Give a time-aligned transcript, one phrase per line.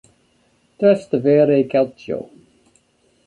[0.77, 2.19] Trastevere Calcio.